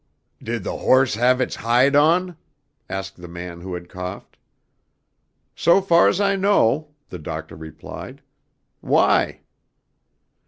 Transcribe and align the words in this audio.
"Did 0.41 0.63
the 0.63 0.77
horse 0.77 1.13
have 1.13 1.39
its 1.39 1.57
hide 1.57 1.95
on?" 1.95 2.35
asked 2.89 3.21
the 3.21 3.27
man 3.27 3.61
who 3.61 3.75
had 3.75 3.87
coughed. 3.87 4.35
"So 5.55 5.79
far's 5.79 6.19
I 6.19 6.35
know," 6.35 6.87
the 7.09 7.19
Doctor 7.19 7.55
replied. 7.55 8.23
"Why?" 8.79 9.41